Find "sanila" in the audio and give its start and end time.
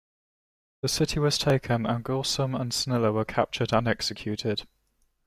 2.71-3.13